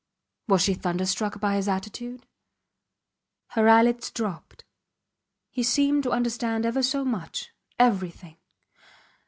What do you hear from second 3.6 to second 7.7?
eyelids dropped. He seemed to understand ever so much